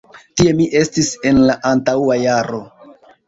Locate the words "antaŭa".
1.73-2.17